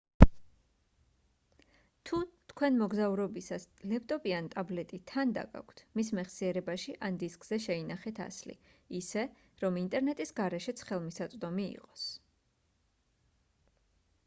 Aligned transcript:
თუ 2.09 2.19
თქვენ 2.51 2.77
მოგზაურობისას 2.83 3.65
ლეპტოპი 3.91 4.31
ან 4.37 4.47
ტაბლეტი 4.55 4.99
თან 5.11 5.33
დაგაქვთ 5.35 5.83
მის 5.99 6.09
მეხსიერებაში 6.19 6.95
ან 7.09 7.19
დისკზე 7.25 7.59
შეინახეთ 7.67 8.21
ასლი 8.25 8.55
ისე 9.01 9.25
რომ 9.65 9.77
ინტერნეტის 9.83 10.33
გარეშეც 10.41 10.81
ხელმისაწვდომი 10.89 11.67
იყოს 11.77 12.07